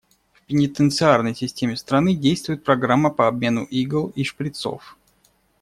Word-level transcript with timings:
В 0.33 0.41
пенитенциарной 0.47 1.35
системе 1.35 1.75
страны 1.77 2.15
действует 2.15 2.63
программа 2.63 3.11
по 3.11 3.27
обмену 3.27 3.65
игл 3.65 4.07
и 4.15 4.23
шприцов. 4.23 4.97